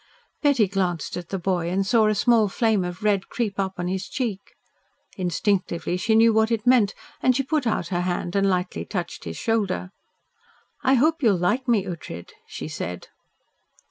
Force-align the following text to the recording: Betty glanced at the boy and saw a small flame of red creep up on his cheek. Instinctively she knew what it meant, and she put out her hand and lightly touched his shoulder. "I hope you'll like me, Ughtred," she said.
Betty 0.41 0.67
glanced 0.67 1.15
at 1.15 1.29
the 1.29 1.37
boy 1.37 1.69
and 1.69 1.85
saw 1.85 2.07
a 2.07 2.15
small 2.15 2.47
flame 2.47 2.83
of 2.83 3.03
red 3.03 3.27
creep 3.27 3.59
up 3.59 3.75
on 3.77 3.87
his 3.87 4.09
cheek. 4.09 4.55
Instinctively 5.15 5.95
she 5.95 6.15
knew 6.15 6.33
what 6.33 6.49
it 6.49 6.65
meant, 6.65 6.95
and 7.21 7.35
she 7.35 7.43
put 7.43 7.67
out 7.67 7.89
her 7.89 8.01
hand 8.01 8.35
and 8.35 8.49
lightly 8.49 8.83
touched 8.83 9.25
his 9.25 9.37
shoulder. 9.37 9.91
"I 10.81 10.95
hope 10.95 11.21
you'll 11.21 11.37
like 11.37 11.67
me, 11.67 11.85
Ughtred," 11.85 12.31
she 12.47 12.67
said. 12.67 13.09